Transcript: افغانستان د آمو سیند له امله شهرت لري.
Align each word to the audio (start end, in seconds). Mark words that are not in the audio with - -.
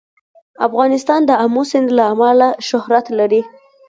افغانستان 0.67 1.21
د 1.25 1.31
آمو 1.45 1.63
سیند 1.71 1.89
له 1.97 2.03
امله 2.13 2.47
شهرت 2.67 3.05
لري. 3.19 3.41